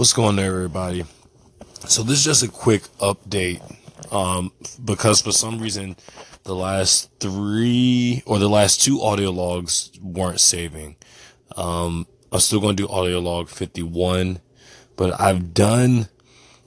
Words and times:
What's 0.00 0.14
going 0.14 0.38
on, 0.38 0.44
everybody? 0.46 1.04
So 1.86 2.02
this 2.02 2.20
is 2.20 2.24
just 2.24 2.42
a 2.42 2.48
quick 2.48 2.84
update, 3.00 3.60
um, 4.10 4.50
because 4.82 5.20
for 5.20 5.30
some 5.30 5.58
reason 5.58 5.94
the 6.44 6.54
last 6.54 7.10
three 7.20 8.22
or 8.24 8.38
the 8.38 8.48
last 8.48 8.82
two 8.82 9.02
audio 9.02 9.28
logs 9.28 9.90
weren't 10.00 10.40
saving. 10.40 10.96
Um, 11.54 12.06
I'm 12.32 12.40
still 12.40 12.60
going 12.60 12.76
to 12.76 12.86
do 12.86 12.88
audio 12.90 13.18
log 13.18 13.50
51, 13.50 14.40
but 14.96 15.20
I've 15.20 15.52
done, 15.52 16.08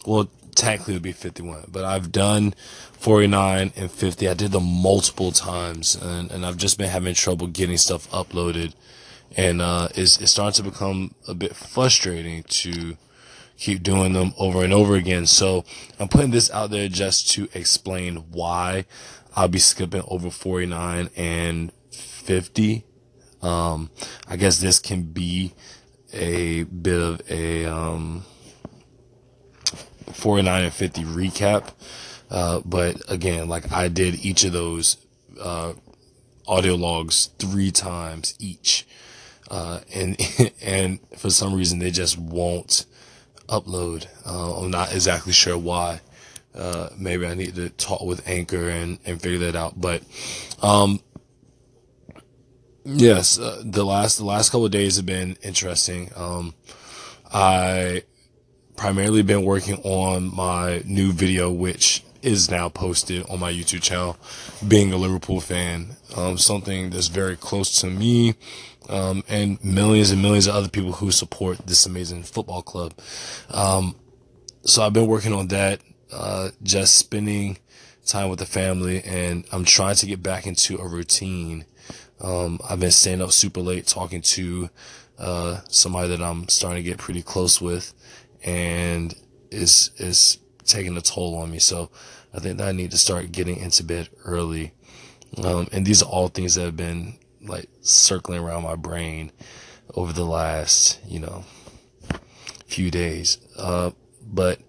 well, 0.05 0.29
technically 0.54 0.93
it 0.93 0.97
would 0.97 1.02
be 1.02 1.11
51, 1.11 1.70
but 1.71 1.86
I've 1.86 2.11
done 2.11 2.54
49 3.00 3.73
and 3.75 3.89
50. 3.91 4.29
I 4.29 4.36
did 4.36 4.52
them 4.52 4.65
multiple 4.65 5.31
times 5.31 5.95
and, 5.95 6.29
and 6.29 6.45
I've 6.45 6.57
just 6.57 6.77
been 6.77 6.89
having 6.89 7.15
trouble 7.15 7.47
getting 7.47 7.77
stuff 7.77 8.07
uploaded 8.11 8.75
and, 9.36 9.59
uh, 9.59 9.88
it's, 9.95 10.21
it's 10.21 10.34
starting 10.34 10.63
to 10.63 10.70
become 10.70 11.15
a 11.27 11.34
bit 11.34 11.55
frustrating 11.55 12.43
to, 12.43 12.95
keep 13.63 13.81
doing 13.81 14.11
them 14.11 14.33
over 14.37 14.61
and 14.61 14.73
over 14.73 14.95
again. 14.95 15.25
So 15.25 15.63
I'm 15.97 16.09
putting 16.09 16.31
this 16.31 16.51
out 16.51 16.69
there 16.69 16.89
just 16.89 17.31
to 17.31 17.47
explain 17.53 18.17
why 18.29 18.86
I'll 19.37 19.47
be 19.47 19.59
skipping 19.59 20.03
over 20.09 20.29
49 20.29 21.09
and 21.15 21.71
50. 21.91 22.86
Um, 23.41 23.89
I 24.27 24.36
guess 24.36 24.57
this 24.59 24.79
can 24.79 25.03
be 25.03 25.53
a 26.11 26.63
bit 26.63 26.99
of 26.99 27.21
a, 27.29 27.65
um, 27.65 28.25
49 30.11 30.65
and 30.65 30.73
50 30.73 31.03
recap. 31.05 31.71
Uh, 32.30 32.59
but 32.66 33.02
again, 33.09 33.47
like 33.47 33.72
I 33.72 33.88
did 33.88 34.25
each 34.25 34.44
of 34.44 34.52
those, 34.52 34.97
uh, 35.39 35.72
audio 36.45 36.75
logs 36.75 37.30
three 37.39 37.72
times 37.72 38.36
each. 38.39 38.86
Uh, 39.50 39.80
and, 39.95 40.17
and 40.61 41.00
for 41.17 41.30
some 41.30 41.53
reason 41.53 41.80
they 41.80 41.91
just 41.91 42.17
won't, 42.17 42.86
upload. 43.47 44.08
Uh, 44.25 44.59
I'm 44.59 44.72
not 44.72 44.94
exactly 44.94 45.34
sure 45.34 45.58
why. 45.58 46.02
Uh, 46.56 46.90
maybe 46.98 47.26
I 47.26 47.34
need 47.34 47.56
to 47.56 47.70
talk 47.70 48.02
with 48.02 48.28
Anchor 48.28 48.70
and, 48.70 49.00
and 49.06 49.22
figure 49.22 49.40
that 49.40 49.56
out. 49.56 49.80
But, 49.80 50.04
um, 50.62 51.00
yes, 52.86 53.40
uh, 53.40 53.62
the 53.66 53.84
last, 53.84 54.17
the 54.17 54.26
last 54.26 54.52
couple 54.52 54.66
of 54.66 54.72
days 54.72 54.98
have 54.98 55.06
been 55.06 55.38
interesting. 55.42 56.12
Um, 56.16 56.54
I 57.34 58.04
primarily 58.76 59.22
been 59.22 59.44
working 59.44 59.80
on 59.84 60.34
my 60.36 60.82
new 60.86 61.12
video, 61.12 61.52
which 61.52 62.04
is 62.22 62.50
now 62.50 62.70
posted 62.70 63.26
on 63.30 63.40
my 63.40 63.52
YouTube 63.52 63.82
channel, 63.82 64.18
being 64.68 64.94
a 64.94 64.98
Liverpool 64.98 65.42
fan, 65.42 65.96
um, 66.16 66.38
something 66.38 66.90
that's 66.90 67.08
very 67.08 67.36
close 67.36 67.82
to 67.82 67.88
me 67.88 68.36
um, 68.90 69.24
and 69.28 69.64
millions 69.64 70.12
and 70.12 70.22
millions 70.22 70.48
of 70.48 70.56
other 70.56 70.70
people 70.70 70.94
who 70.94 71.12
support 71.12 71.60
this 71.66 71.86
amazing 71.86 72.24
football 72.24 72.62
club. 72.62 72.94
Um, 73.50 73.96
so 74.64 74.84
I've 74.84 74.94
been 74.94 75.08
working 75.08 75.34
on 75.34 75.48
that, 75.50 75.82
uh, 76.12 76.50
just 76.62 76.96
spending 76.96 77.58
time 78.06 78.30
with 78.30 78.40
the 78.40 78.46
family, 78.46 79.02
and 79.04 79.46
I'm 79.52 79.66
trying 79.66 79.96
to 79.96 80.06
get 80.06 80.22
back 80.22 80.46
into 80.46 80.78
a 80.78 80.88
routine. 80.88 81.66
Um, 82.22 82.60
I've 82.70 82.80
been 82.80 82.92
staying 82.92 83.22
up 83.22 83.32
super 83.32 83.62
late 83.62 83.88
talking 83.88 84.22
to 84.22 84.70
uh, 85.20 85.62
somebody 85.70 86.10
that 86.10 86.22
I'm 86.22 86.48
starting 86.50 86.84
to 86.84 86.90
get 86.90 86.98
pretty 86.98 87.22
close 87.22 87.62
with, 87.62 87.94
and 88.44 89.16
is 89.52 89.91
is 89.97 90.38
taking 90.66 90.97
a 90.97 91.02
toll 91.02 91.36
on 91.38 91.52
me. 91.52 91.59
So 91.59 91.89
I 92.33 92.39
think 92.39 92.58
that 92.58 92.67
I 92.67 92.72
need 92.72 92.91
to 92.91 92.97
start 92.97 93.31
getting 93.31 93.58
into 93.58 93.83
bed 93.83 94.09
early. 94.25 94.73
Um, 95.44 95.67
and 95.72 95.86
these 95.86 96.02
are 96.02 96.09
all 96.09 96.27
things 96.27 96.55
that 96.55 96.66
have 96.66 96.77
been 96.77 97.17
like 97.41 97.69
circling 97.81 98.39
around 98.39 98.64
my 98.64 98.75
brain 98.75 99.31
over 99.95 100.14
the 100.14 100.25
last, 100.25 100.99
you 101.08 101.19
know, 101.19 101.44
few 102.66 102.89
days. 102.89 103.38
Uh, 103.58 103.91
but 104.21 104.59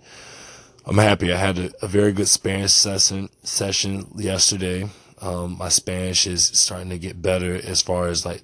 I'm 0.86 0.98
happy. 0.98 1.33
I 1.33 1.36
had 1.36 1.58
a, 1.58 1.70
a 1.83 1.89
very 1.89 2.12
good 2.12 2.28
Spanish 2.28 2.72
session 2.72 3.28
session 3.42 4.11
yesterday. 4.17 4.89
Um, 5.20 5.57
my 5.57 5.68
Spanish 5.70 6.27
is 6.27 6.45
starting 6.45 6.90
to 6.90 6.98
get 6.98 7.23
better 7.23 7.55
as 7.55 7.80
far 7.80 8.08
as 8.08 8.27
like 8.27 8.42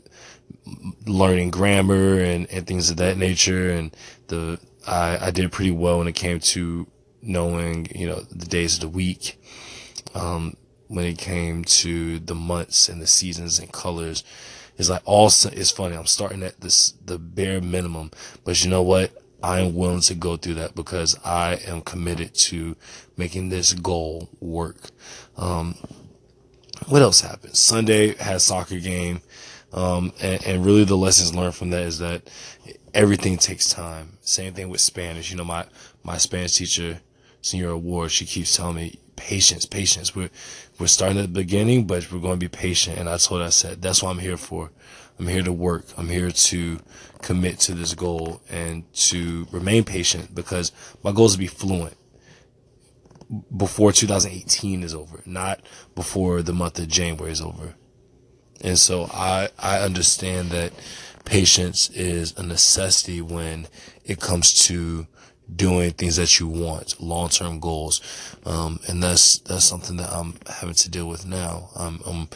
learning 1.06 1.50
grammar 1.50 2.20
and, 2.20 2.46
and 2.50 2.66
things 2.66 2.90
of 2.90 2.96
that 2.98 3.18
nature. 3.18 3.70
And 3.70 3.94
the, 4.28 4.58
I, 4.86 5.26
I 5.26 5.30
did 5.30 5.52
pretty 5.52 5.70
well 5.70 5.98
when 5.98 6.08
it 6.08 6.14
came 6.14 6.40
to 6.40 6.86
knowing, 7.22 7.88
you 7.94 8.06
know, 8.06 8.20
the 8.20 8.46
days 8.46 8.74
of 8.74 8.80
the 8.80 8.88
week. 8.88 9.40
Um, 10.14 10.56
when 10.90 11.04
it 11.04 11.18
came 11.18 11.64
to 11.64 12.18
the 12.18 12.34
months 12.34 12.88
and 12.88 13.00
the 13.00 13.06
seasons 13.06 13.60
and 13.60 13.70
colors. 13.70 14.24
It's 14.76 14.90
like 14.90 15.02
all, 15.04 15.28
it's 15.28 15.70
funny. 15.70 15.94
I'm 15.94 16.06
starting 16.06 16.42
at 16.42 16.60
this, 16.60 16.90
the 17.04 17.16
bare 17.16 17.60
minimum, 17.60 18.10
but 18.44 18.64
you 18.64 18.70
know 18.70 18.82
what? 18.82 19.12
I 19.40 19.60
am 19.60 19.76
willing 19.76 20.00
to 20.00 20.14
go 20.16 20.36
through 20.36 20.54
that 20.54 20.74
because 20.74 21.16
I 21.24 21.60
am 21.64 21.82
committed 21.82 22.34
to 22.34 22.76
making 23.16 23.50
this 23.50 23.72
goal 23.72 24.30
work. 24.40 24.90
Um, 25.36 25.76
what 26.88 27.02
else 27.02 27.20
happened? 27.20 27.56
Sunday 27.56 28.16
had 28.16 28.40
soccer 28.40 28.80
game. 28.80 29.20
Um, 29.72 30.12
and, 30.20 30.44
and 30.44 30.66
really 30.66 30.82
the 30.82 30.96
lessons 30.96 31.36
learned 31.36 31.54
from 31.54 31.70
that 31.70 31.82
is 31.82 32.00
that 32.00 32.28
everything 32.94 33.36
takes 33.36 33.70
time. 33.70 34.18
Same 34.22 34.54
thing 34.54 34.68
with 34.68 34.80
Spanish. 34.80 35.30
You 35.30 35.36
know, 35.36 35.44
my, 35.44 35.66
my 36.02 36.18
Spanish 36.18 36.56
teacher, 36.56 37.00
Senior 37.42 37.76
Ward, 37.76 38.10
she 38.10 38.26
keeps 38.26 38.56
telling 38.56 38.76
me, 38.76 38.98
patience, 39.16 39.66
patience. 39.66 40.14
We're, 40.14 40.30
we're 40.78 40.86
starting 40.86 41.18
at 41.18 41.22
the 41.22 41.40
beginning, 41.40 41.86
but 41.86 42.10
we're 42.10 42.20
going 42.20 42.38
to 42.38 42.48
be 42.48 42.48
patient. 42.48 42.98
And 42.98 43.08
I 43.08 43.18
told 43.18 43.40
her, 43.40 43.46
I 43.46 43.50
said, 43.50 43.82
that's 43.82 44.02
what 44.02 44.10
I'm 44.10 44.18
here 44.18 44.36
for. 44.36 44.70
I'm 45.18 45.28
here 45.28 45.42
to 45.42 45.52
work. 45.52 45.84
I'm 45.98 46.08
here 46.08 46.30
to 46.30 46.80
commit 47.20 47.60
to 47.60 47.74
this 47.74 47.94
goal 47.94 48.40
and 48.48 48.90
to 48.94 49.46
remain 49.52 49.84
patient 49.84 50.34
because 50.34 50.72
my 51.02 51.12
goal 51.12 51.26
is 51.26 51.32
to 51.32 51.38
be 51.38 51.46
fluent 51.46 51.94
before 53.54 53.92
2018 53.92 54.82
is 54.82 54.94
over, 54.94 55.22
not 55.26 55.60
before 55.94 56.42
the 56.42 56.52
month 56.52 56.78
of 56.78 56.88
January 56.88 57.32
is 57.32 57.40
over. 57.40 57.74
And 58.62 58.78
so 58.78 59.04
I, 59.12 59.48
I 59.58 59.80
understand 59.80 60.50
that 60.50 60.72
patience 61.24 61.90
is 61.90 62.36
a 62.36 62.42
necessity 62.42 63.20
when 63.20 63.66
it 64.04 64.20
comes 64.20 64.52
to 64.66 65.06
doing 65.54 65.90
things 65.92 66.16
that 66.16 66.38
you 66.38 66.46
want, 66.46 67.00
long-term 67.00 67.60
goals. 67.60 68.00
Um, 68.46 68.80
and 68.88 69.02
that's, 69.02 69.38
that's 69.38 69.64
something 69.64 69.96
that 69.96 70.10
I'm 70.10 70.34
having 70.46 70.74
to 70.74 70.90
deal 70.90 71.08
with 71.08 71.26
now. 71.26 71.70
I'm, 71.76 72.00
I'm 72.06 72.28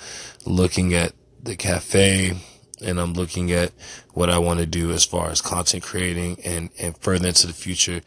looking 0.44 0.94
at 0.94 1.12
the 1.42 1.56
cafe 1.56 2.36
and 2.82 2.98
I'm 2.98 3.12
looking 3.12 3.52
at 3.52 3.72
what 4.12 4.30
I 4.30 4.38
want 4.38 4.60
to 4.60 4.66
do 4.66 4.90
as 4.90 5.04
far 5.04 5.30
as 5.30 5.40
content 5.40 5.82
creating 5.82 6.38
and, 6.44 6.70
and 6.78 6.96
further 6.98 7.28
into 7.28 7.46
the 7.46 7.52
future. 7.52 8.00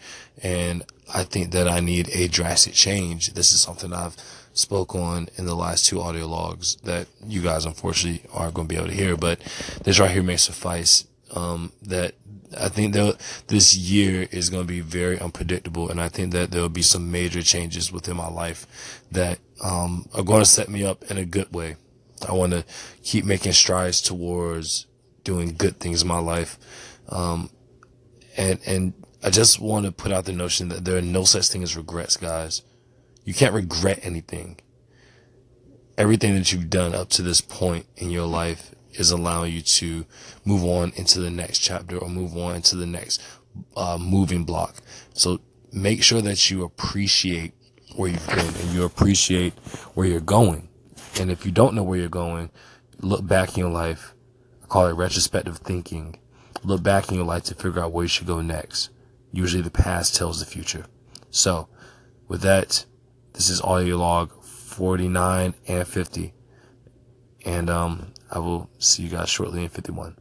And 0.44 0.83
I 1.13 1.23
think 1.23 1.51
that 1.51 1.67
I 1.67 1.79
need 1.79 2.09
a 2.13 2.27
drastic 2.27 2.73
change. 2.73 3.33
This 3.33 3.51
is 3.51 3.61
something 3.61 3.94
I've 3.94 4.17
spoke 4.57 4.95
on 4.95 5.28
in 5.38 5.45
the 5.45 5.56
last 5.56 5.85
two 5.85 6.01
audio 6.01 6.28
logs 6.28 6.75
that 6.78 7.07
you 7.25 7.41
guys 7.41 7.66
unfortunately 7.66 8.28
aren't 8.34 8.53
going 8.53 8.68
to 8.68 8.73
be 8.73 8.78
able 8.78 8.90
to 8.90 8.94
hear, 8.94 9.16
but 9.16 9.40
this 9.84 10.00
right 10.00 10.12
here 10.12 10.23
may 10.23 10.38
suffice. 10.38 11.06
Um, 11.31 11.73
that 11.81 12.16
I 12.57 12.69
think 12.69 12.94
that 12.94 13.18
this 13.47 13.75
year 13.75 14.28
is 14.31 14.50
going 14.50 14.63
to 14.63 14.68
be 14.68 14.79
very 14.79 15.19
unpredictable, 15.19 15.90
and 15.90 16.00
I 16.00 16.07
think 16.07 16.31
that 16.31 16.51
there 16.51 16.62
will 16.62 16.69
be 16.69 16.81
some 16.81 17.12
major 17.12 17.41
changes 17.41 17.91
within 17.91 18.16
my 18.16 18.29
life 18.29 19.03
that 19.12 19.40
um, 19.62 20.07
are 20.13 20.23
going 20.23 20.41
to 20.41 20.45
set 20.45 20.69
me 20.69 20.85
up 20.85 21.03
in 21.12 21.18
a 21.18 21.25
good 21.25 21.53
way. 21.53 21.75
I 22.28 22.34
want 22.34 22.53
to 22.53 22.63
keep 23.03 23.25
making 23.25 23.51
strides 23.51 24.01
towards 24.01 24.88
doing 25.24 25.56
good 25.56 25.79
things 25.79 26.01
in 26.01 26.07
my 26.07 26.19
life, 26.19 26.57
um, 27.09 27.50
and 28.38 28.59
and 28.66 28.94
I 29.24 29.29
just 29.29 29.59
want 29.59 29.85
to 29.85 29.91
put 29.91 30.12
out 30.12 30.25
the 30.25 30.34
notion 30.34 30.69
that 30.69 30.85
there 30.85 30.97
are 30.97 31.01
no 31.01 31.25
such 31.25 31.50
thing 31.50 31.63
as 31.63 31.75
regrets, 31.75 32.18
guys. 32.18 32.62
You 33.27 33.33
can't 33.33 33.53
regret 33.53 33.99
anything. 34.03 34.55
Everything 35.97 36.33
that 36.35 36.53
you've 36.53 36.69
done 36.69 36.95
up 36.95 37.09
to 37.09 37.21
this 37.21 37.41
point 37.41 37.85
in 37.97 38.09
your 38.09 38.25
life 38.25 38.73
is 38.93 39.11
allowing 39.11 39.51
you 39.51 39.61
to 39.61 40.05
move 40.45 40.63
on 40.63 40.93
into 40.95 41.19
the 41.19 41.29
next 41.29 41.59
chapter 41.59 41.97
or 41.97 42.07
move 42.07 42.38
on 42.38 42.55
into 42.55 42.77
the 42.77 42.85
next 42.85 43.21
uh, 43.75 43.97
moving 44.00 44.45
block. 44.45 44.77
So 45.13 45.41
make 45.74 46.03
sure 46.03 46.21
that 46.21 46.50
you 46.50 46.63
appreciate 46.63 47.51
where 47.97 48.12
you've 48.12 48.27
been 48.27 48.39
and 48.39 48.69
you 48.69 48.85
appreciate 48.85 49.51
where 49.94 50.07
you're 50.07 50.21
going. 50.21 50.69
And 51.19 51.29
if 51.29 51.45
you 51.45 51.51
don't 51.51 51.75
know 51.75 51.83
where 51.83 52.00
you're 52.00 52.07
going, 52.07 52.50
look 53.01 53.27
back 53.27 53.56
in 53.56 53.59
your 53.59 53.71
life. 53.71 54.13
I 54.63 54.68
call 54.68 54.88
it 54.88 54.94
retrospective 54.94 55.57
thinking. 55.57 56.18
Look 56.63 56.81
back 56.81 57.09
in 57.09 57.15
your 57.15 57.25
life 57.25 57.44
to 57.44 57.56
figure 57.56 57.81
out 57.81 57.91
where 57.91 58.06
you 58.06 58.09
should 58.09 58.25
go 58.25 58.39
next. 58.39 58.89
Usually 59.33 59.62
the 59.62 59.69
past 59.69 60.15
tells 60.15 60.39
the 60.39 60.45
future. 60.45 60.85
So 61.29 61.68
with 62.29 62.39
that, 62.44 62.85
this 63.38 63.51
is 63.51 63.62
audio 63.62 63.98
log 63.98 64.31
49 64.42 65.54
and 65.68 65.88
50. 65.88 66.34
And 67.45 67.69
um, 67.69 68.13
I 68.31 68.39
will 68.39 68.68
see 68.80 69.04
you 69.04 69.10
guys 69.10 69.30
shortly 69.30 69.62
in 69.62 69.69
51. 69.69 70.18